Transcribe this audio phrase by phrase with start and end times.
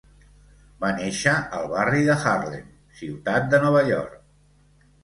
[0.83, 4.21] Va néixer al barri de Harlem, Ciutat de Nova York.